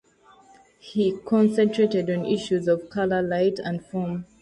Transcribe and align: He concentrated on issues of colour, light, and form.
He 0.79 1.11
concentrated 1.25 2.09
on 2.09 2.25
issues 2.25 2.67
of 2.67 2.89
colour, 2.89 3.21
light, 3.21 3.59
and 3.59 3.85
form. 3.85 4.25